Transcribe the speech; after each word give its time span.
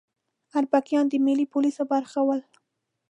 اربکیان 0.57 1.05
د 1.09 1.13
ملي 1.25 1.45
پولیسو 1.53 1.83
برخه 1.93 2.19
ول 2.25 2.41